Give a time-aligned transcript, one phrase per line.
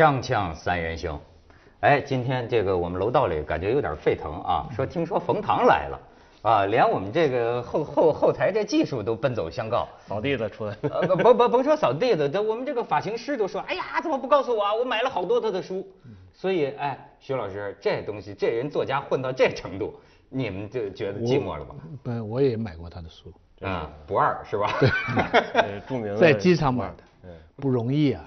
[0.00, 1.20] 锵锵三人行，
[1.80, 6.00] 哎，今天这个我们楼道里感觉有点沸腾啊，说听说冯唐来了，
[6.40, 9.86] 啊，连我们这个后后后台这技术都奔走相告。
[10.06, 11.00] 扫地的出来了。
[11.02, 14.74] 呃，甭甭甭说扫地的，这我们这个发型师都说，哎呀，怎么不告诉我啊？
[14.74, 15.86] 我买了好多他的书。
[16.32, 19.94] 所以，哎，徐老师，这东西，这人作家混到这程度，
[20.30, 21.74] 你们就觉得寂寞了吧？
[22.02, 24.72] 不，我也买过他的书，啊，不二是吧？
[24.80, 28.24] 对 著名的在机场买的嗯，不容易啊。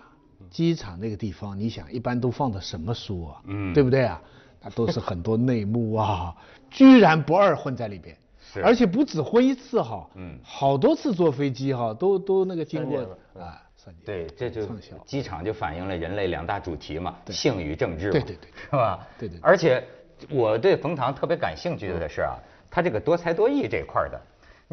[0.53, 3.41] 机场那个地方，你想一般都放的什么书啊？
[3.45, 3.73] 嗯。
[3.73, 4.21] 对不对啊？
[4.62, 6.34] 那都是很多内幕啊，
[6.71, 8.16] 居然不二混在里边，
[8.53, 8.63] 是。
[8.63, 10.38] 而且不止混一次哈，嗯。
[10.43, 13.17] 好多次坐飞机哈，都都那个经过了。
[13.41, 13.62] 啊，
[14.05, 14.66] 对，这就
[15.05, 19.07] 机场就反映了人类两大主题嘛，性与政治嘛，对对对是吧？
[19.20, 19.41] 对对对。
[19.41, 19.84] 而且
[20.29, 22.38] 我对冯唐特别感兴趣的是啊，
[22.71, 24.21] 他这个多才多艺这块的，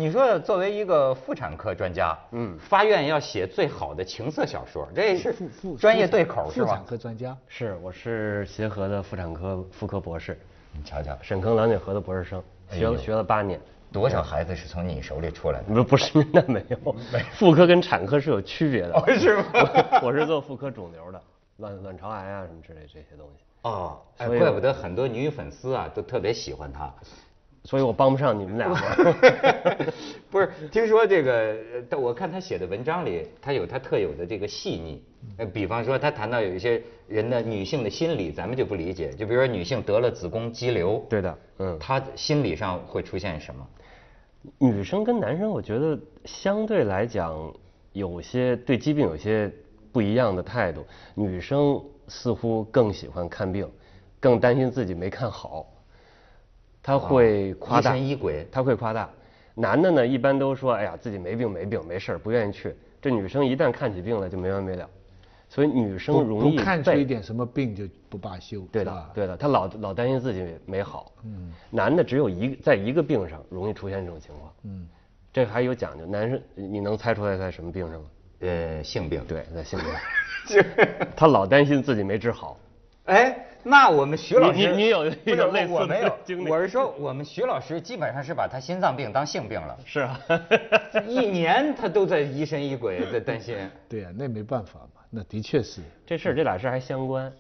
[0.01, 6.85] 你说作为一个妇产科专家，嗯，发愿要写最好的情色小说，这是妇妇专业对口是吧妇产？
[6.87, 10.41] 科专家，是，我是协和的妇产科妇科博士，
[10.73, 13.61] 你瞧瞧，沈坑郎女河的博士生，学了哎学了八年。
[13.93, 15.75] 多少孩子是从你手里出来的？
[15.75, 16.97] 不不是，那没有，
[17.35, 18.95] 妇科跟产科是有区别的。
[18.95, 21.21] 哦是吗我我是做妇科肿瘤的，
[21.59, 26.91] 卵卵巢癌啊什么之类这些东西，哦，哎，怪不得很多女粉丝啊都特别喜欢他。
[27.65, 28.69] 所以我帮不上你们俩。
[30.31, 35.03] 不是，听说这个，呃但我看他写的文章里，他有他特有的这个细腻。
[35.37, 39.11] 呃，比方说他谈到有一些人的女性的心理，咱们就不理解。
[39.11, 43.67] 就比如说女性得了子宫肌瘤，对的，嗯，她心理上会出现什么？
[44.57, 47.53] 女生跟男生，我觉得相对来讲，
[47.93, 49.53] 有些对疾病有些
[49.93, 50.87] 不一样的态度。
[51.15, 53.71] 女生似乎更喜欢看病，
[54.19, 55.67] 更担心自己没看好，
[56.83, 59.09] 她会夸大，疑神疑鬼她会夸大。
[59.55, 62.75] 男的呢，一般都说，哎呀，自己没病没病没事儿，不愿意去。
[63.03, 64.89] 这女生一旦看起病来就没完没了，
[65.49, 71.13] 所以女生容易不看出一点什么病就不罢休，对的，对的，他老老担心自己没好。
[71.25, 74.53] 嗯，男的只有一个在一个病上容易出现这种情况。
[74.65, 74.87] 嗯，
[75.33, 76.07] 这还有讲究。
[76.07, 78.07] 男生你能猜出来在什么病上吗？
[78.41, 79.23] 呃，性病。
[79.27, 79.89] 对，在性病。
[81.17, 82.59] 他老担心自己没治好。
[83.05, 90.21] 哎，那我们徐老师，你你你有一不是种类似的我没有 经历我是说，我们徐老师基本上是把他心脏病当性病了，是啊。
[91.07, 93.57] 一年他都在疑神疑鬼，在担心。
[93.89, 95.83] 对呀、那没办法嘛，那的确是。
[96.07, 97.33] 这事儿这俩事儿还相关，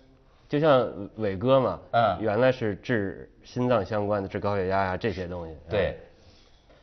[0.49, 5.55] 就像伟哥嘛，嗯原来是治心脏相关的，治高血压呀、这些东西。
[5.69, 5.97] 对，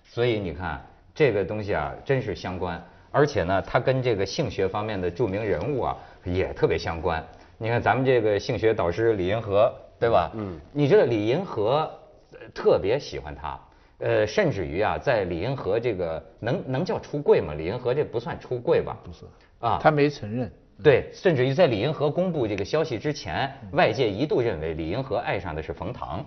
[0.05, 0.83] 所以你看
[1.13, 7.23] 这个东西啊，真是相关，而且呢，他跟这个性学方面的著名人物啊也特别相关。
[7.59, 10.31] 你看咱们这个性学导师李银河，对吧？
[10.35, 11.89] 嗯，你知道李银河
[12.31, 13.59] 呃特别喜欢他，
[13.97, 17.55] 呃，甚至于啊，在李银河这个能能叫出柜吗？
[17.55, 18.95] 李银河这不算出柜吧？
[19.03, 19.25] 不是
[19.59, 20.51] 啊，他没承认，
[20.83, 26.23] 对，甚至于在李银河公布这个消息之前，外界一度认为李银河爱上的是冯唐，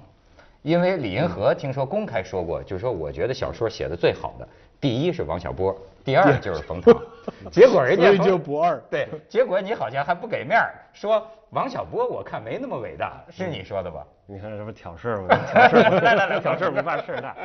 [0.62, 4.48] 因为李银河听说公开说过，就是说我觉得小说写的最好的，
[4.80, 5.72] 第一是王小波，
[6.04, 6.92] 第二就是冯唐。
[7.50, 14.06] 结果人家所以就不二对，结果你好像还不给面儿，说王小波我看没那么伟大，是你说的吧？
[14.26, 15.28] 你看这不挑事儿吗？
[15.50, 17.36] 挑事儿来来来， 挑事儿不办事儿大。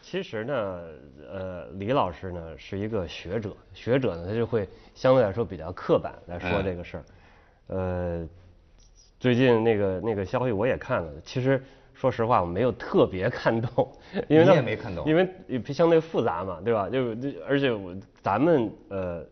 [0.00, 0.80] 其实呢，
[1.30, 7.04] 呃，李老师呢是一个学者，学者呢他就会相对来说比较刻板来说这个事儿。
[7.66, 8.28] 呃，
[9.20, 11.62] 最近那个那个消息我也看了，其实
[11.94, 13.90] 说实话我没有特别 看懂，
[14.28, 15.26] 因为你它也没看懂因为
[15.72, 16.88] 相对复杂嘛，对吧？
[16.90, 19.24] 就就而且我咱们呃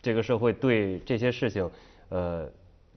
[0.00, 1.70] 这个社会对这些事情，
[2.08, 2.48] 呃，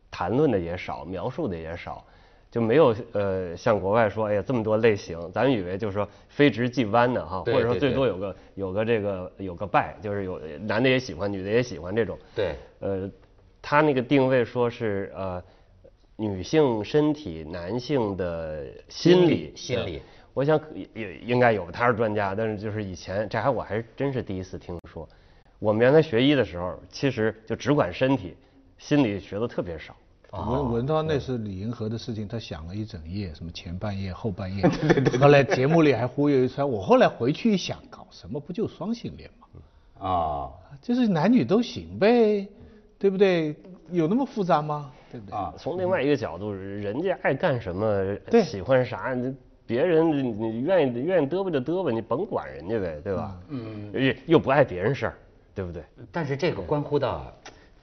[0.10, 2.06] 谈论的也少，描述的也少，
[2.50, 12.18] 就没有呃像国外说，哎呀这么多类型，咱们以为就是说非直即弯的哈，或者说最多有个有个这个有个拜，就是有男的也喜欢，女的也喜欢这种。
[12.36, 13.10] 对，呃，
[13.62, 15.44] 他那个定位说是呃
[16.22, 20.02] 女性身体，男性的心理，心理
[20.34, 25.08] 我想也也应该有，他是专家，但是就是以前这还我还真是第一次听说。
[25.58, 28.36] 我们原来学医的时候，其实就只管身体，
[28.78, 29.96] 心理学的特别少。
[30.32, 34.62] 文文涛那是李银河的事情，他想了一整夜，什么前半夜、后半夜。
[34.88, 39.48] 对对后来节目里还忽悠一串，我后来回去一想，搞什么不就双性恋吗？
[40.08, 40.50] 啊
[40.82, 42.48] 就是男女都行呗，
[42.98, 43.56] 对不对？
[43.92, 44.92] 有那么复杂吗？
[45.12, 45.36] 对不对？
[45.36, 49.36] 啊，从另外一个角度，人家爱干什么，喜欢啥，你
[49.66, 53.38] 别人你你愿意愿意嘚啵就嘚啵，你甭管人家呗，对吧？
[53.50, 55.14] 嗯，又又不碍别人事儿，
[55.54, 55.84] 对不对？
[56.12, 57.32] 但是这个关乎到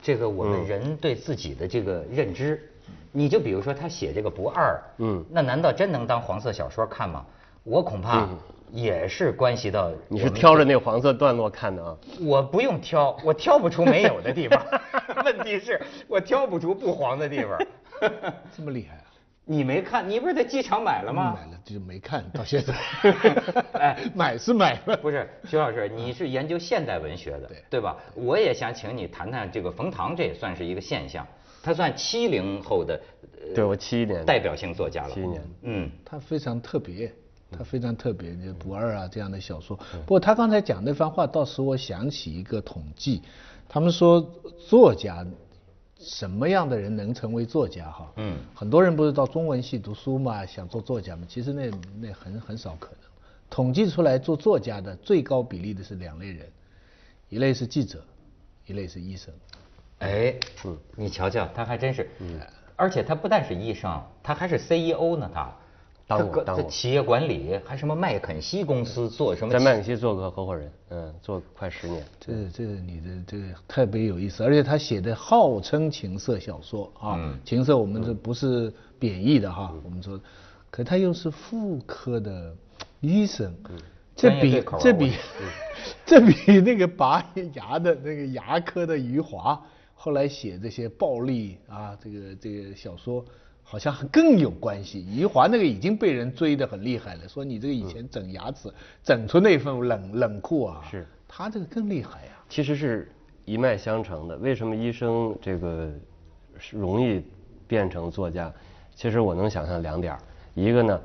[0.00, 2.60] 这个我们人对自己的这个认知。
[3.10, 7.24] 你就比如说他写这个不二，嗯那难道真能当黄色小说看吗？
[7.64, 8.28] 我恐怕
[8.72, 11.96] 也是关系到你是挑着那黄色段落看的啊？
[12.20, 14.64] 我不用挑，我挑不出没有的地方。
[15.24, 17.58] 问题是，我挑不出不黄的地方。
[18.56, 19.04] 这么厉害啊！
[19.44, 20.08] 你没看？
[20.08, 21.34] 你不是在机场买了吗？
[21.34, 22.74] 买了，就没看到现在。
[23.72, 24.96] 哎，买是买了。
[24.98, 27.96] 不是，徐老师，你是研究现代文学的，对对吧？
[28.14, 31.26] 我也想请你谈谈这个冯唐，这也算是一个现象。
[31.62, 33.00] 他算七零后的，
[33.40, 35.10] 呃对我七一年代表性作家了。
[35.10, 37.12] 七一年嗯，他非常特别，
[37.50, 39.78] 他非常特别，就不二啊这样的小说。
[39.94, 43.22] 嗯不过他刚才讲那番话，倒使我想起一个统计，
[43.68, 44.20] 他们说
[44.68, 45.26] 作家
[45.98, 48.12] 什么样的人能成为作家哈？
[48.16, 52.98] 嗯很多人不是到中文系读书嘛，想做作家嘛，其实那那很很少可能。
[53.50, 56.46] 统计出来做作家的最高比例的是两类人，
[57.30, 58.04] 一类是记者，
[58.66, 59.32] 一类是医生。
[60.00, 60.34] 哎，
[60.64, 62.38] 嗯你瞧瞧，他还真是，嗯
[62.76, 65.50] 而且他不但是医生，他还是 CEO 呢，他。
[66.08, 69.52] 当过当过企业管理，还什么麦肯锡公司做什么？
[69.52, 72.02] 在麦肯锡做个合伙人，嗯，做快十年。
[72.18, 80.18] 这这你的这个特别有意思，而且他写的号称情色小说啊，嗯情色我们这不是贬义的哈，我们说，
[80.70, 82.56] 可他又是妇科的
[83.00, 83.54] 医生，
[84.16, 85.12] 这比这比
[86.06, 87.22] 这比那个拔
[87.52, 89.62] 牙的那个牙科的余华
[89.94, 93.22] 后来写这些暴力啊，这个这个小说。
[93.70, 95.06] 好像更有关系。
[95.14, 98.72] 余华那个已经被人追得很厉害了，说你这个以前整牙齿，
[99.04, 100.82] 整出那份冷冷酷啊。
[100.90, 103.12] 是他这个更厉害呀、其实是
[103.44, 104.38] 一脉相承的。
[104.38, 105.92] 为什么医生这个
[106.58, 107.22] 是容易
[107.66, 108.50] 变成作家？
[108.94, 110.20] 其实我能想象两点儿，
[110.54, 111.00] 一个呢，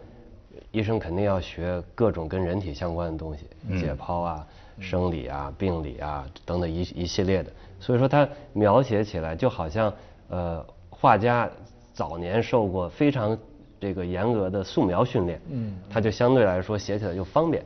[0.71, 3.45] 医生肯定要学各种跟人体相关的东西，
[3.77, 4.47] 解剖啊、
[4.79, 7.51] 生理啊、病理啊等等一一系列的。
[7.77, 9.93] 所以说他描写起来就好像
[10.29, 11.49] 呃画家
[11.93, 13.37] 早年受过非常
[13.79, 17.63] 这个严格的素描训练，嗯，他就相对来说写起来就方便。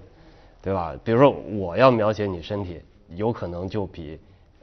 [0.59, 0.93] 对吧？
[1.01, 2.81] 比如说我要描写你身体，
[3.15, 4.19] 有可能就比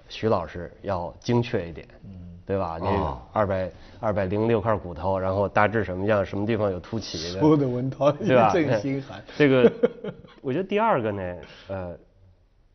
[0.07, 2.77] 徐老师要精确一点，嗯对吧？
[2.79, 3.71] 你哦二百
[4.01, 8.51] 二百零六块骨头，然后大致什么样，什么地方有凸起的，说的文涛对吧？
[8.51, 9.73] 一阵心寒 这个，
[10.43, 11.37] 我觉得第二个呢，
[11.69, 11.97] 呃，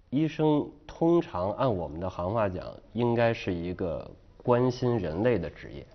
[0.10, 4.10] 医生通常按我们的行话讲，应该是一个
[4.42, 5.86] 关心人类的职业。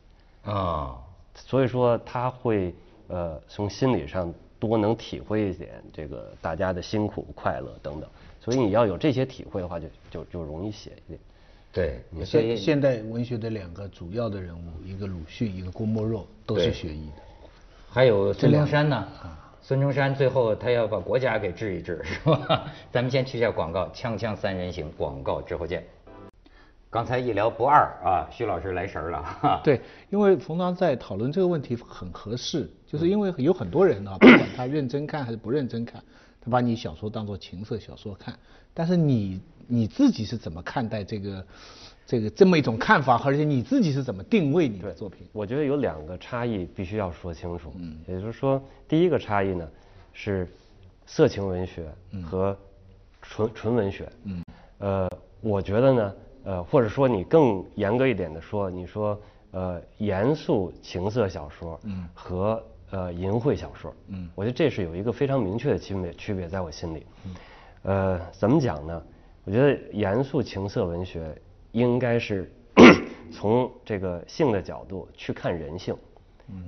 [0.44, 0.98] 啊，
[1.34, 2.74] 所以说他会
[3.08, 8.08] 呃从心理上多能体会一点这个大家的辛苦、快乐等等。
[8.40, 11.20] 所以你要有这些体会的话就，就就容易写一点。
[11.72, 17.22] 对，所以现现代文学的两个主要的人物，一个鲁迅，一个郭沫若，都是学医的。
[17.90, 19.08] 还有孙中山呢，
[19.62, 22.70] 孙中山最后他要把国家给治一治，是吧？
[22.92, 25.82] 咱们先去一下广告，锵锵三人行，广告之后见。
[26.94, 29.20] 刚才一聊不二啊，徐老师来神儿了。
[29.20, 29.80] 哈对，
[30.10, 36.00] 因为冯唐在讨论这个问题很合适，就是因为有很多人啊，不管他认真看还是不认真看，
[36.40, 38.38] 他把你小说当做情色小说看，
[38.72, 41.44] 但是你你自己是怎么看待这个
[42.06, 45.26] 这个这么一种看法，而且你自己是怎么定位你的作品？
[45.32, 47.72] 我觉得有两个差异必须要说清楚。
[47.76, 49.68] 嗯，也就是说，第一个差异呢
[50.12, 50.46] 是
[51.06, 51.92] 色情文学
[52.24, 52.56] 和
[53.20, 54.08] 纯纯文学。
[54.22, 54.44] 嗯，
[54.78, 55.10] 呃，
[55.40, 56.14] 我觉得呢，
[56.44, 59.18] 呃，或者说你更严格一点的说，你说
[59.52, 67.06] 呃严肃情色小说，嗯，和呃淫秽小说，嗯，我觉得这是有一个非常明确的区别区别在我心里。
[67.82, 69.02] 呃，怎么讲呢？
[69.44, 71.36] 我觉得严肃情色文学
[71.72, 72.50] 应该是
[73.30, 75.94] 从这个性的角度去看人性，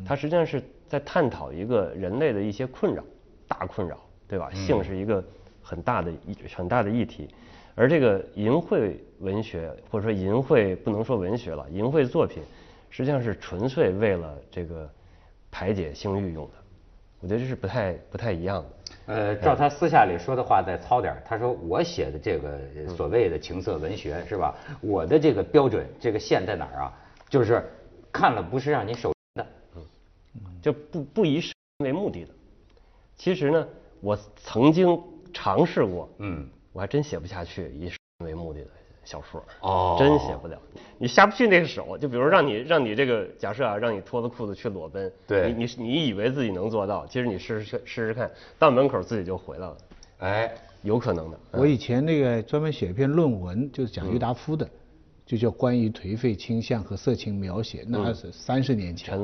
[0.05, 3.03] 它实际上是在探讨一个人类的一些困扰，
[3.49, 4.51] 大困扰，对吧？
[4.53, 5.25] 性是一个
[5.63, 7.29] 很大的一很大的议题，
[7.77, 12.43] 而这个淫秽文学或者说淫秽不能说文学了，淫秽作品
[12.91, 14.91] 实际上是纯粹为了这个
[15.51, 16.53] 排解性欲用的，
[17.21, 18.69] 我觉得这是不太不太一样的。
[19.07, 22.59] 呃，照他私下里说的话再糙点儿他说我写的这个
[22.97, 24.57] 所谓的情色文学是吧？
[24.81, 26.93] 我的这个标准这个线在哪儿啊？
[27.29, 27.63] 就是
[28.11, 29.47] 看了不是让你手的，
[30.63, 31.53] 就不不以手
[31.85, 32.31] 为目的的。
[33.17, 33.69] 其实呢，
[34.01, 34.99] 我曾经
[35.33, 38.67] 尝试过，嗯，我还真写不下去以审为目的的
[39.03, 40.61] 小说，哦真写不了。
[40.99, 49.77] 你下不去那个手，就比如让你让你这个假设啊，让你脱了裤子去裸奔，对你你你以为自己能做到，其实你试试试试看，到门口自己就回来了，
[50.19, 51.41] 哎，有可能的。
[51.53, 54.69] 我以前那个专门写一篇论文，就是讲郁达夫的，
[55.27, 59.19] 就叫关于颓废倾向和色情描写，那是三十年前。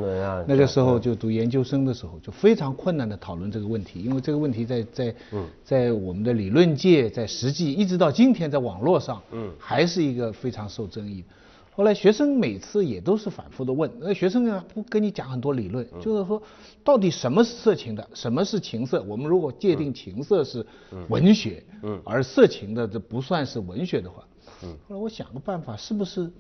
[0.49, 5.15] 那个时候就读研究生的时候，就非常困难的讨论这个问题，因为这个问题在在
[5.63, 11.29] 在我们的理论界，在实际一直到今天，在网络上，嗯，还是一个非常受争议的。
[11.75, 16.43] 后来学生每次也都是反复的问，那学生呢不跟你讲很多理论，就是说
[16.83, 19.03] 到底什么是色情的，什么是情色？
[19.05, 20.67] 我们如果界定情色是
[21.09, 24.23] 文学，嗯，而色情的这不算是文学的话，
[24.63, 26.31] 嗯，后来我想个办法，是不是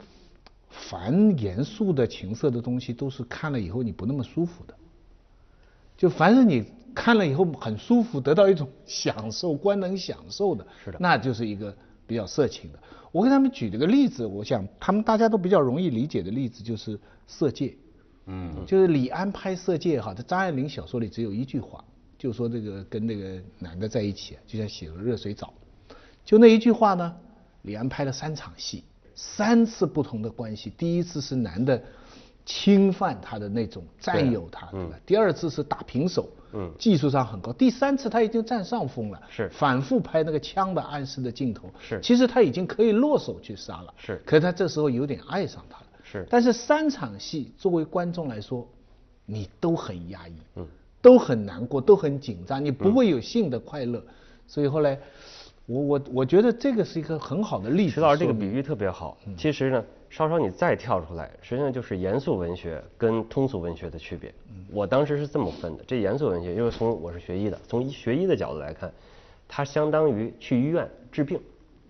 [0.71, 4.75] 凡严肃的情色的东西都是看了以后你不那么舒服的？
[5.97, 11.75] 就凡是你看了以后很舒服，得到一种享受、官能享受的，是的那就是一个
[12.06, 12.78] 比较色情的。
[13.12, 17.66] 我给他们举了个例子，我想他们大家都比较容易理解的例子就是《色戒》。
[18.26, 21.85] 嗯，就是李安拍《色戒》哈，在张爱玲小说里只有一句话，
[22.16, 25.52] 就说这个跟那个男的在一起，就像洗了热水澡。
[26.25, 27.14] 就那一句话呢，
[27.62, 30.71] 李安拍了三场戏，三次不同的关系。
[30.71, 31.83] 第一次是男的
[32.45, 34.99] 侵犯他的那种占有他，对吧？
[35.07, 37.52] 第二次是打平手，嗯，技术上很高。
[37.52, 39.49] 第三次他已经占上风了，是。
[39.50, 42.00] 反复拍那个枪的暗示的镜头，是。
[42.00, 44.21] 其实他已经可以落手去杀了，是。
[44.26, 46.26] 可是他这时候有点爱上他了，是。
[46.28, 48.69] 但是三场戏作为观众来说，
[49.25, 50.66] 你都很压抑，嗯，
[51.00, 54.02] 都很难过，都很紧张，你不会有性的快乐，
[54.49, 54.99] 所以后来，
[55.66, 57.92] 我我我觉得这个是一个很好的例子。
[57.92, 59.16] 石老师这个比喻特别好。
[59.37, 64.33] 其实呢，稍稍你再跳出来，实际上就是严肃文学跟通俗文学的区别。
[64.73, 68.92] 我当时是这么分的：这严肃文学，因为从我是学医的，从医学医的角度来看，
[69.47, 71.40] 它相当于去医院治病。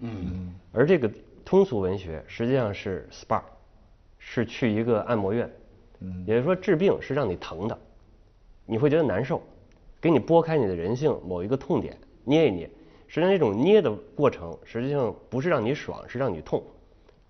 [0.01, 0.55] 嗯。
[0.73, 1.11] 而这个
[1.45, 3.41] 通俗文学实际上是 SPA，
[4.19, 5.51] 是去一个按摩院。
[6.01, 6.23] 嗯。
[6.27, 7.79] 也就是说，治病是让你疼的，
[8.67, 9.41] 你会觉得难受，
[9.99, 12.69] 给你拨开你的人性某一个痛点，捏一捏。
[13.13, 16.63] 实际上，这种捏的过程，实际上不是让你爽，是让你痛，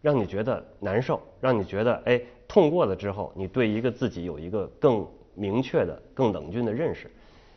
[0.01, 7.11] 让你觉得难受，让你觉得哎，痛过了之后，你对一个自己有一个更明确的、更冷峻的认识。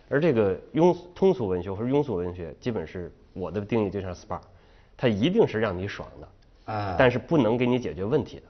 [0.10, 4.40] 而这个庸通俗文学或者庸俗文学，基本是我的定义就像 SPA，
[4.98, 8.44] 它一定是让你爽的，啊但是不能给你解决问题的。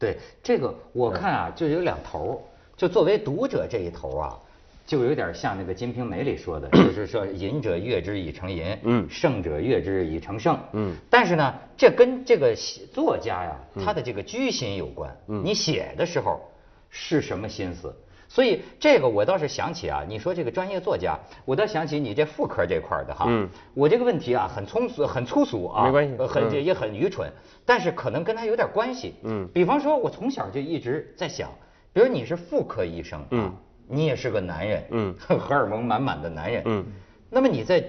[0.00, 2.38] 对这个，我看啊，就有两头儿。
[2.76, 4.38] 就作为读者这一头啊，
[4.86, 10.58] 就有点像那个《金瓶梅》里说的，就是说“淫者悦之以成淫，嗯圣者悦之以成圣”。
[10.72, 15.14] 嗯但是呢，这跟这个写作家呀，他的这个居心有关。
[15.26, 16.40] 嗯，你写的时候
[16.88, 17.92] 是什么心思？
[18.28, 23.26] 所以这个我倒是想起啊，你说这个专业作家，我倒想起你这妇科这块的哈。
[23.28, 27.30] 嗯我这个问题啊，很粗俗，很粗俗啊，没关系呃很嗯也很愚蠢，
[27.64, 29.14] 但是可能跟他有点关系。
[29.22, 31.50] 嗯比方说，我从小就一直在想，
[31.92, 33.52] 比如你是妇科医生，啊嗯，
[33.88, 36.84] 你也是个男人，嗯 荷尔蒙满满的男人，嗯，
[37.30, 37.84] 那么你在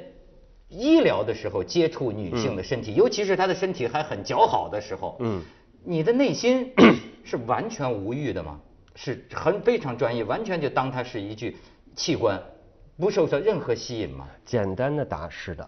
[0.70, 5.42] 医疗的时候接触女性的身体，尤其是她的身体还很姣好的时候，嗯，
[5.84, 6.74] 你的内心
[7.24, 8.60] 是完全无欲的吗？
[8.96, 11.56] 是很非常专业，完全就当它是一具
[11.96, 12.42] 器官，
[12.98, 14.28] 不受到任何吸引吗？
[14.44, 15.68] 简单的答是的，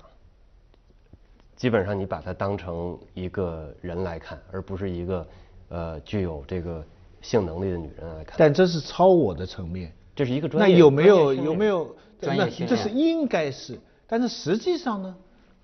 [1.55, 5.27] 基本上你把它当成一个人来看，而不是一个
[5.69, 6.83] 呃具有这个
[7.21, 8.35] 性能力的女人来看。
[8.37, 9.93] 但这是超我的层面。
[10.19, 10.75] 这是一个专业。
[10.75, 11.65] 那有没有有没？
[11.67, 15.15] 有专业那训练这是应该是，但是实际上呢？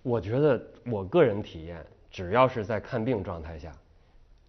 [0.02, 3.70] 我觉得我个人体验，只要是在看病状态下，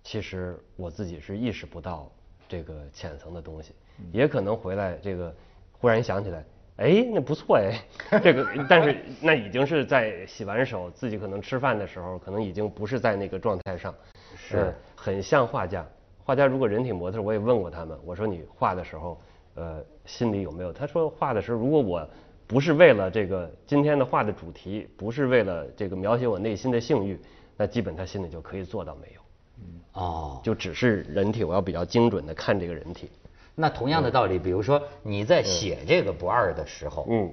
[0.05, 2.09] 其实我自己是意识不到
[2.49, 3.73] 这个浅层的东西，
[4.13, 5.35] 也可能回来这个
[5.73, 6.45] 忽然想起来，
[6.77, 7.77] 哎，那不错哎，
[8.23, 13.93] 这个，但是那已经是在洗完手，自己可能吃饭的时候，可能已经不是在那个状态上，
[14.37, 15.85] 是呃很像画家。
[16.23, 19.21] 画家如果人体模特，我也问过他们，我说你画的时候，
[19.57, 20.73] 呃，心里有没有？
[20.73, 22.09] 他说画的时候，如果我
[22.47, 27.19] 不是为了这个今天的画的主题，不是为了这个描写我内心的性欲，
[27.57, 33.11] 那基本他心里就可以做到没有，哦，就只是人体，我要比较精准的看这个人体。
[33.55, 37.33] 那同样的道理，比如说你在写这个不二的时候，嗯，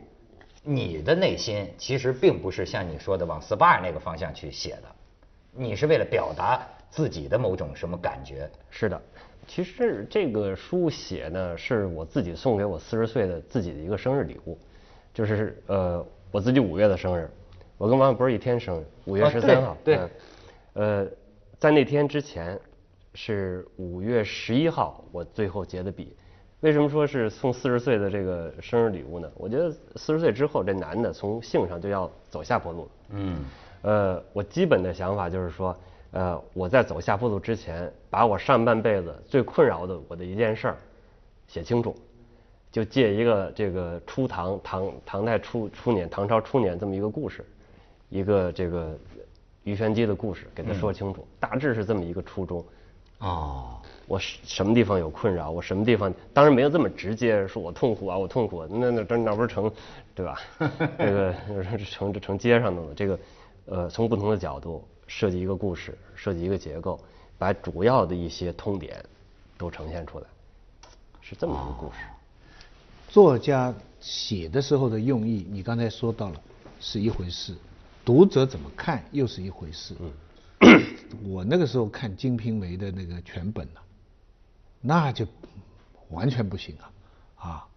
[0.63, 4.83] 你的内心其实并不是像你说的往 SPA 那个方向去写的，
[5.51, 8.49] 你是为了表达自己的某种什么感觉。
[8.69, 9.01] 是的，
[9.47, 14.57] 其实这个书写呢，是我自己送给我四十岁的自己的一个生日礼物，
[15.13, 17.29] 就是呃我自己五月的生日，
[17.77, 19.77] 我跟王小波一天生日，五月哦十三号。
[19.83, 20.09] 对嗯
[20.73, 21.07] 呃，
[21.59, 22.59] 在那天之前
[23.13, 26.15] 是五月十一号，我最后结的笔。
[26.61, 29.29] 为什么说是送四十岁的这个生日礼物呢？
[29.35, 32.89] 我觉得四十岁之后，这男的从性上就要走下坡路了。
[33.09, 33.45] 嗯，
[33.81, 35.77] 呃，我基本的想法就是说，
[36.13, 40.77] 呃，我在走下坡路之前，把我上半辈子最困扰的我的一件事儿
[41.47, 41.95] 写清楚，
[42.71, 47.43] 就借一个这个初唐唐唐代初初年唐朝初年这么一个故事，
[48.09, 48.95] 一个这个
[49.63, 52.63] 鱼玄机的故事，给他说清楚，大致是这么一个初衷。
[53.19, 59.71] 哦，我什什么地方有困扰，我什么地方，当然没有这么直接说我痛苦啊，我痛苦啊，那那这那不是成，
[60.13, 60.37] 对吧？
[60.99, 61.33] 这个
[61.89, 62.93] 成成街上的了。
[62.93, 63.19] 这个，
[63.65, 66.99] 呃，从不同的角度设计一个故事，设计一个结构，
[67.37, 69.03] 把主要的一些通点
[69.57, 70.25] 都呈现出来，
[71.21, 71.99] 是这么一个故事。
[73.09, 76.41] 作家写的时候的用意，你刚才说到了，
[76.79, 77.53] 是一回事；
[78.03, 79.95] 读者怎么看又是一回事。
[79.99, 80.11] 嗯
[81.25, 83.79] 我那个时候看《金瓶梅》的那个全本呢、
[84.81, 85.27] 那就
[86.09, 86.91] 完全不行啊，
[87.35, 87.67] 啊，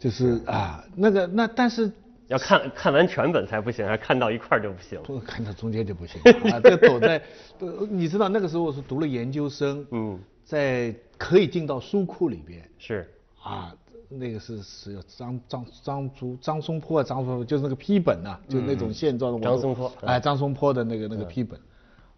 [0.00, 1.92] 就是啊，那个那但是
[2.28, 5.00] 要看 看完全本才不行，还是看到一块儿就不行？
[5.02, 7.20] 不看到中间就不行 啊，这躲在，
[7.60, 13.08] 呃你知道那个时候我是读了研究生，嗯，在可以进到书库里边，是，
[13.42, 13.74] 啊，
[14.08, 19.40] 那个是是有张张张竹张松坡啊，张松就是那个批本呐、就那种现状的。
[19.40, 21.58] 张松坡哎，张松坡的那个那个批本，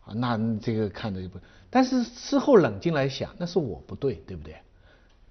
[0.04, 1.38] 啊，那这个看的就不，
[1.70, 4.54] 但是事后冷静来想，那是我不对，对不对？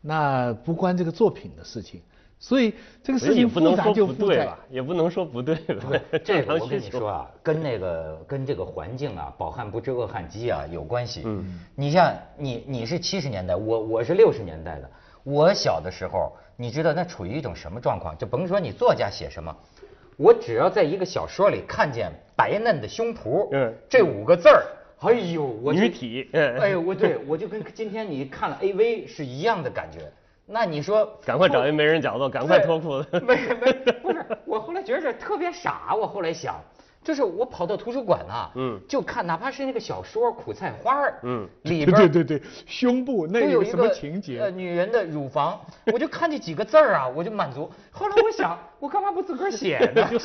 [0.05, 2.01] 那不关这个作品的事情，
[2.43, 6.19] 所以这个事情复杂不能说就复在不对吧，也不能说不对 吧。
[6.25, 11.21] 这个我跟你说啊，跟那个跟这个环境啊，饱汉不知饿汉饥啊有关系。
[11.23, 14.89] 嗯，你像你你是七十年代，我我是六十年代的。
[15.23, 18.13] 我小的时候，你知道那处于一种什么状况？
[18.17, 19.55] 就甭说你作家写什么，
[20.17, 24.65] 我只要在一个小说里看见白嫩的胸脯，嗯这五个字儿，
[24.99, 30.11] 哎呦，我就女体嗯哎呦，我对我就跟今天你看了 AV 是一样的感觉。
[30.45, 33.19] 那你说，赶快找一没人角度，赶快脱裤子。
[33.21, 33.71] 没没
[34.03, 35.95] 不是，我后来觉得这特别傻。
[35.95, 36.55] 我后来想，
[37.01, 44.39] 就是我跑到图书馆啊、嗯就看哪怕是那个小说《苦菜花》，嗯里边对对对，胸部那有什么情节？
[44.39, 45.59] 呃，女人的乳房，
[45.93, 47.71] 我就看这几个字儿啊，我就满足。
[47.89, 50.07] 后来我想，我干嘛不自个儿写呢？
[50.11, 50.19] 就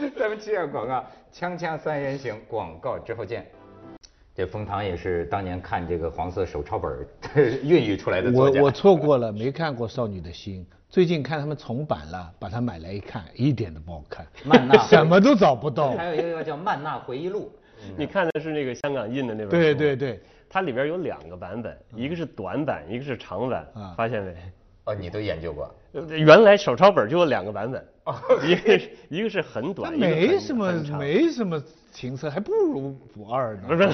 [0.00, 3.46] 是咱们接下广告，锵锵三人行，广告之后见。
[4.38, 7.04] 这冯唐也是当年看这个黄色手抄本儿
[7.64, 8.60] 孕育出来的作家。
[8.60, 15.90] 我我错过了，没看过《少女的心》，最近看他们重版了，把它买来一看，一点都不好看，曼娜 什么都找不到。
[15.96, 17.50] 还有一个叫《曼娜回忆录》。
[17.98, 24.32] 你看的是那个香港印的那本书对对对，它里边有两个版本，一个是短版，一个是长版啊，发现没？
[24.84, 25.68] 哦，你都研究过？
[25.94, 27.84] 呃原来手抄本就有两个版本，
[28.48, 31.60] 一个是一个是很短，没什么没什么
[31.98, 33.62] 情色，还不如不二呢。
[33.66, 33.88] 不是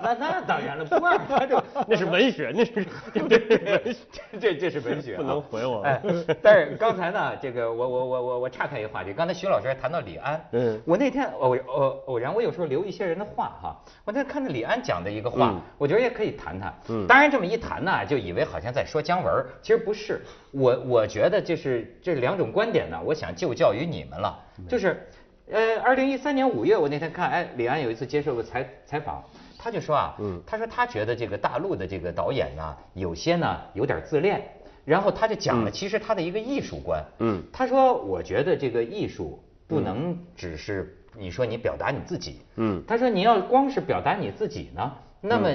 [0.00, 2.84] 那那当然了，不二他就 那是文学，那是文
[3.92, 3.96] 学。
[4.38, 6.00] 这这是文学、啊，不能回我哎，
[6.40, 16.72] 但是刚才呢，这个我我我我我岔开一个话题，刚才徐老师还谈到李安，嗯我那天偶偶偶然我有时候留一些人的话哈，我那看到李安讲的一个话，嗯我觉得也可以谈谈。
[16.90, 20.20] 嗯当然这么一谈呢，就以为好像在说姜文，其实不是。
[20.52, 25.04] 我我觉得就是这两种观点呢，我想就教于你们了，就是。
[25.50, 29.22] 呃，二零一三年五月，我那天看，哎，李安有一次接受个采采访，
[29.58, 34.40] 他就说啊，嗯他说他觉得这个大陆的这个导演呢，有些呢有点自恋，
[34.84, 37.42] 然后他就讲了嗯其实他的一个艺术观，嗯。
[37.52, 42.82] 他说我觉得这个艺术不能只是你说你表达你自己，嗯。
[42.86, 45.50] 他说你要光是表达你自己呢，那么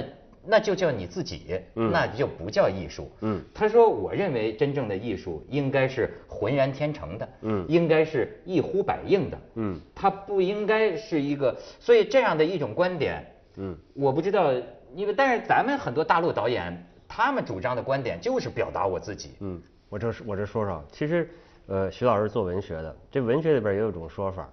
[0.46, 1.90] 那就叫你自己，嗯。
[1.90, 3.42] 那就不叫艺术，嗯。
[3.52, 7.64] 他说我认为真正的艺术应该是浑然天成的，嗯。
[7.68, 9.80] 应该是一呼百应的，嗯。
[9.94, 14.52] 它不应该是一个，所以这样的一种观点，嗯，我不知道，
[14.94, 21.30] 因为但是咱们很多大陆导演，他们主张的观点就是表达我自己，嗯，我这我这说说，其实，
[21.66, 24.48] 呃，徐老师做文学的，这文学里边也有一种说法，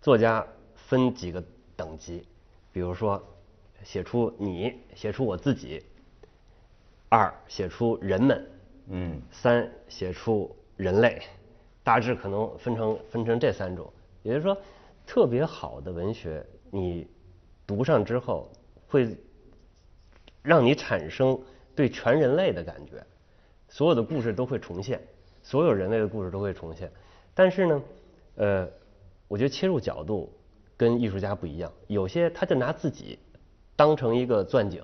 [0.00, 1.42] 作家分几个
[1.76, 2.26] 等级，
[2.72, 3.22] 比如说，
[3.86, 5.80] 写出你，写出我自己；
[7.08, 8.36] 二，写出人们；
[8.88, 11.22] 嗯三，写出人类，
[11.84, 13.88] 大致可能分成分成这三种。
[14.24, 14.58] 也就是说，
[15.06, 17.06] 特别好的文学，你
[17.64, 18.50] 读上之后
[18.88, 19.16] 会
[20.42, 21.40] 让你产生
[21.76, 23.00] 对全人类的感觉，
[23.68, 25.00] 所有的故事都会重现，
[25.44, 26.90] 所有人类的故事都会重现。
[27.34, 27.82] 但是呢，
[28.34, 28.68] 呃，
[29.28, 30.32] 我觉得切入角度
[30.76, 33.16] 跟艺术家不一样，有些他就拿自己
[33.76, 34.82] 当成一个钻井，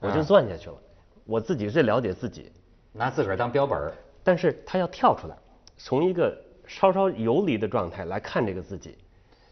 [0.00, 0.22] 我就啊。
[0.22, 0.76] 钻下去了，
[1.24, 2.50] 我自己最了解自己，
[2.92, 3.92] 拿自个儿当标本儿，
[4.24, 5.36] 但是他要跳出来，
[5.76, 8.96] 从一个稍稍游离的状态来看这个自己，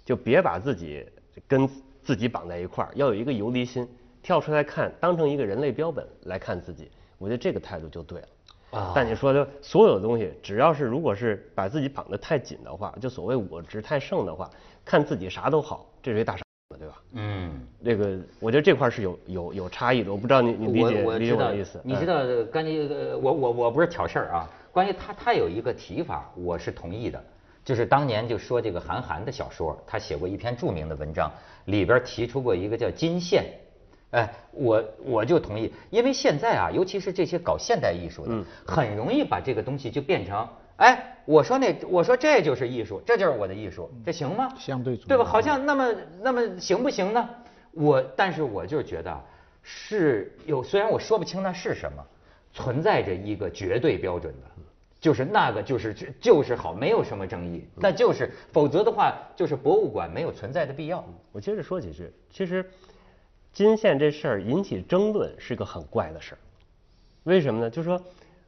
[0.04, 1.06] 就别把自己
[1.46, 1.68] 跟
[2.02, 3.86] 自己绑在一块儿，要有一个游离心，
[4.22, 8.28] 跳出来看，当成一个人类标本来看自己，我觉得这个态度就对了。
[8.70, 8.92] 啊。
[8.94, 14.50] 但你说的所有的东西，只要是如果是把自己绑得太紧的话，就所谓我执太盛的话，
[14.84, 16.94] 看自己啥都好，这是一大傻子，对吧？
[17.12, 17.50] 嗯。
[17.82, 21.78] 这个我觉得这块是有有有差异的，我不知道你你理解理解我我知道我的意思。
[21.78, 22.16] 嗯你知道
[22.52, 27.22] 关于呃我我我不是挑事儿啊，关于他他有一个提法，我是同意的，
[27.64, 31.30] 就是当年就说这个韩寒的小说，他写过一篇著名的文章，
[31.66, 33.44] 里边提出过一个叫金线。
[34.10, 40.46] 哎，我我就同意，因为现在啊，尤其是这些搞现代艺术的，嗯很容易把这个东西就变成，
[40.78, 44.54] 哎，我说那我说这就是艺术，这就是我的艺术，这行吗？
[44.58, 45.24] 相对对吧？
[45.24, 47.28] 好像那么那么行不行呢？
[47.72, 49.22] 我但是我就是觉得啊
[49.62, 52.04] 是有，虽然我说不清那是什么，
[52.52, 54.46] 存在着一个绝对标准的，
[55.00, 61.04] 就是那个就是就就是好，没有什么争议，那就是否则的话，就是博物馆没有存在的必要。
[61.32, 62.64] 我接着说几句，其实
[63.52, 66.38] 金线这事儿引起争论是个很怪的事儿，
[67.24, 67.68] 为什么呢？
[67.68, 68.00] 就是说，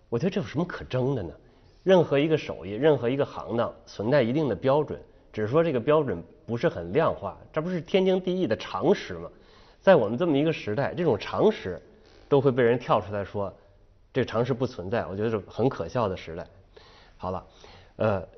[0.09, 1.33] 我觉得这有什么可争的呢？
[1.83, 5.01] 任何一个手艺，任何一个行当存在一定的标准，
[5.33, 9.31] 只是说这个标准不是很量化，这不是天经地义的常识吗？
[9.81, 11.81] 在我们这么一个时代，这种常识
[12.29, 13.53] 都会被人跳出来说，
[14.13, 16.47] 这常识不存在，我觉得是很可笑的时代。
[17.17, 17.47] 好了，
[17.97, 18.29] 呃，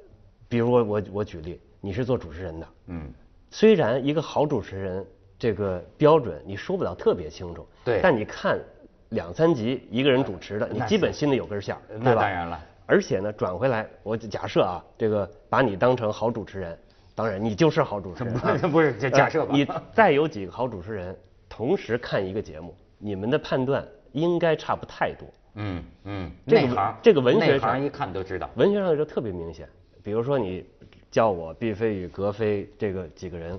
[0.48, 3.12] 比如我我我举例，你是做主持人的，嗯，
[3.50, 5.05] 虽然一个好主持人
[5.37, 8.61] 这个标准你说不了特别清楚，对但你看
[9.09, 12.22] 两三集一个人主持的，你基本心里有根线对吧？
[12.22, 12.61] 当然了。
[12.92, 16.78] 而且呢，转回来，我假设啊，这个把你当成好主持人，
[17.14, 21.16] 当然你就是好主持人、 啊，不是这假设吧呃你再有几个好主持人
[21.48, 25.26] 同时看一个节目，你们的判断应该差不太多。
[25.55, 28.50] 嗯嗯，这个内行这个文学上一看都知道。
[28.57, 29.66] 文学上就特别明显，
[30.05, 30.62] 比如说你
[31.11, 33.59] 叫我毕飞宇、格飞这个几个人，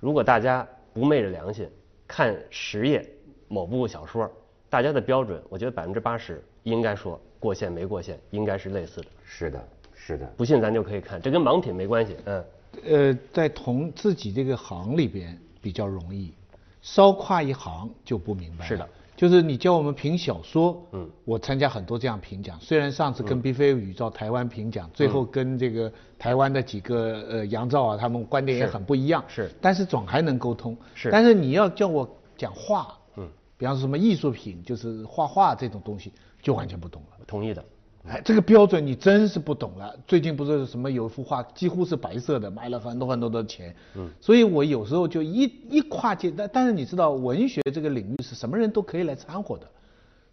[0.00, 1.70] 如果大家不昧着良心
[2.08, 3.08] 看十页
[3.46, 4.28] 某部小说，
[4.68, 9.06] 大家的标准，我觉得百分之八十应该说过线没过线，应该是类似的。
[9.24, 10.24] 是的，是的。
[10.36, 12.16] 不信咱就可以看，这跟盲品没关系。
[12.26, 12.44] 嗯，
[12.84, 16.32] 呃，在同自己这个行里边比较容易，
[16.80, 18.68] 稍跨一行就不明白了。
[18.68, 30.76] 是的，就是你教我们评小说，嗯，我参加很多这样评奖，虽然上次跟毕飞宇到台湾评奖，最后跟这个台湾的几个呃杨照啊，他们观点也很不一样，是但是总还能沟通。
[30.94, 33.28] 是但是你要叫我讲画，嗯，
[33.58, 37.24] 比方说什么艺术品，就是画画这种东西，就完全不懂了。
[37.26, 37.64] 同意的。
[38.08, 39.96] 哎，这个标准你真是不懂了。
[40.08, 43.72] 最近不是什么有一幅画几乎是白色的，卖了很多很多的钱。
[43.94, 49.70] 嗯，所以我有时候就一一跨界，但但是你知道，文学这个领域是什么人都可以来掺和的，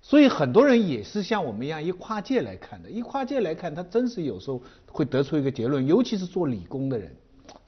[0.02, 2.90] 所以很多人也是像我们一样一跨界来看的。
[2.90, 4.60] 一跨界来看，他真是有时候
[4.92, 7.16] 会得出一个结论，尤其是做理工的人，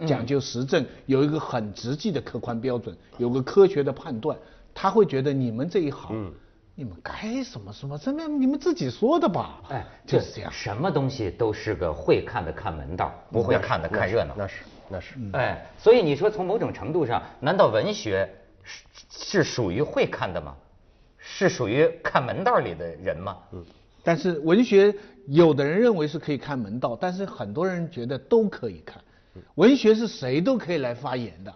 [0.07, 4.35] 讲究实证，有一个很实际的客观标准，有个科学的判断，
[4.73, 6.33] 他会觉得你们这一行。
[6.75, 9.61] 你们该什么什么，这么你们自己说的吧？
[9.69, 10.51] 哎，就是这样。
[10.51, 14.33] 什么东西都是个会看的看门道，不会看的看热闹。
[14.37, 15.15] 那是那是。
[15.33, 18.29] 哎，所以你说从某种程度上，难道文学
[18.63, 20.55] 是是属于会看的吗？
[21.17, 23.37] 是属于看门道里的人吗？
[23.51, 23.63] 嗯，
[24.03, 24.95] 但是文学，
[25.27, 28.99] 有的人认为是可以看门道，但是很多人觉得都可以看。
[29.55, 31.53] 文学是谁都可以来发言的。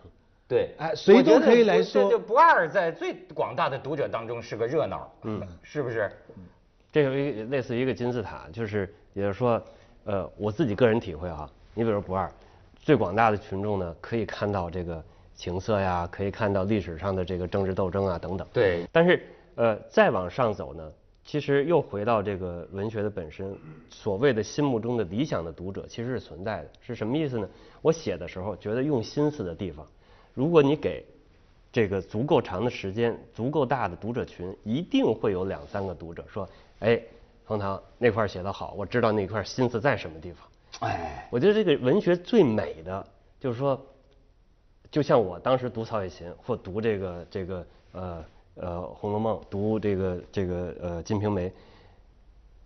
[0.47, 6.11] 对，哎谁都可以来说这就不二在最广大的读者当中是个热闹，嗯，是不是？
[6.91, 9.61] 这有一个类似于一个金字塔，就是也就是说，
[10.05, 12.31] 呃，我自己个人体会啊，你比如不二，
[12.77, 15.03] 最广大的群众呢，可以看到这个
[15.33, 18.47] 情色呀，可以看到历史上的这个政治斗争啊等等。
[18.53, 20.91] 对但是呃，再往上走呢，
[21.23, 23.57] 其实又回到这个文学的本身，
[23.89, 27.49] 所谓的心目中的理想的读者其实是存在的，是什么意思呢？
[27.81, 29.85] 我写的时候觉得用心思的地方，
[30.35, 31.03] 如果你给
[31.71, 36.47] 这个足够长的时间、足够大的读者群，一定会有两三个读者说
[36.79, 37.01] ：“哎，
[37.45, 40.47] 冯唐那块写得好，我知道那块心思在什么地方。”
[40.81, 43.05] 哎，我觉得这个文学最美的
[43.39, 43.81] 就是说，
[44.91, 51.49] 就像我当时读曹雪芹或读这个这个呃呃《红楼梦》，读这个这个呃《金瓶梅》，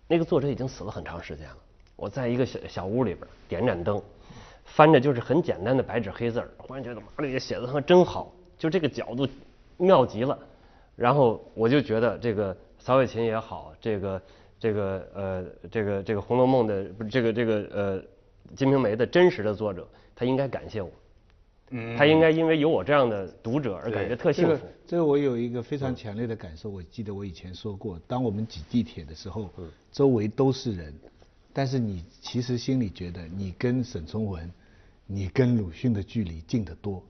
[0.07, 1.57] 那个作者已经死了很长时间了。
[1.95, 4.01] 我在一个小小屋里边点盏灯，
[4.75, 9.27] 翻着就是很简单的白纸黑字儿，忽然觉得妈这个写的他真好，就这个角度
[9.77, 10.37] 妙极了。
[10.95, 14.21] 然后我就觉得这个曹雪芹也好，这个
[14.59, 18.01] 这个呃这个这个《红楼梦》的不是这个这个呃
[18.55, 20.89] 《金瓶梅》的真实的作者，他应该感谢我。
[21.71, 24.65] 嗯他应该因为有我这样的读者而感觉特这个幸福。
[24.87, 29.49] 这个我有一个非常强烈的感受，我记得我以前说过，当我们挤地铁的时候，
[29.91, 30.91] 周围都是人，
[31.53, 34.51] 但是你其实心里觉得你跟沈从文，
[35.11, 37.03] 你跟鲁迅的距离近得多，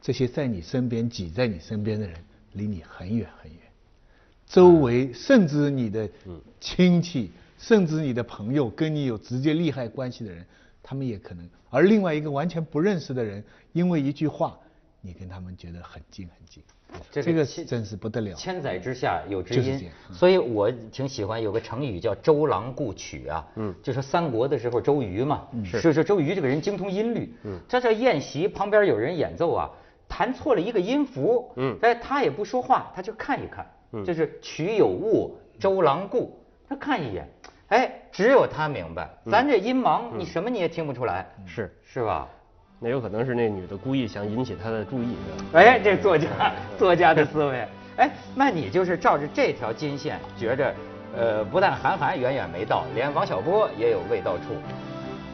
[0.00, 2.16] 这些在你身边挤在你身边的人，
[2.54, 3.60] 离你很远很远。
[4.46, 6.08] 周围甚至你的
[6.58, 10.42] 亲戚，甚至你的朋友，跟你有直接利害关系的人，
[10.82, 11.46] 他们也可能。
[11.68, 14.58] 而另外一个完全不认识的人，因为一句话，
[15.04, 16.62] 你跟他们觉得很近很近，
[17.10, 18.34] 这个千真是不得了。
[18.34, 19.90] 千载之下有知音。
[20.12, 25.80] 所以我挺喜欢有个成语叫周郎顾曲啊，嗯，就说三国的时候周瑜嘛，是。
[25.80, 29.68] 是说周瑜这个人精通音律，嗯，他这宴席旁边有人演奏啊，
[30.08, 31.76] 弹错了一个音符，嗯。
[31.82, 37.28] 哎，他也不说话，他就看一看，嗯，就是曲有误，周郎顾，他看一眼，
[37.66, 41.76] 哎，只有他明白，咱这音盲，你什么你也听不出来，是。
[41.84, 42.28] 是吧？
[42.82, 45.16] 那有可能是那女的故意想引起他的注意。
[45.52, 46.26] 哎，这作家
[46.76, 47.64] 作家的思维。
[47.96, 50.74] 哎，那你就是照着这条金线，觉着，
[51.16, 54.42] 呃，不但韩寒远远没到，连王小波也有未到处。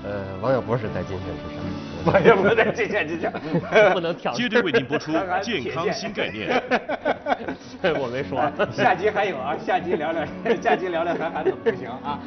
[0.05, 2.13] 呃，王小波是在金线之上。
[2.13, 3.33] 王小波在金线之上，
[3.95, 4.33] 不能跳。
[4.37, 5.11] 接着为您播出
[5.43, 6.63] 健康新概念。
[7.99, 8.39] 我没说。
[8.39, 10.23] 啊下集还有啊，下集聊聊，
[10.61, 12.21] 下集聊聊韩寒怎么不行啊。